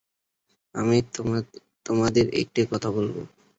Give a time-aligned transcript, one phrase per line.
[0.75, 0.97] আমি
[1.85, 3.15] তোমাদের একটি কথা বলব।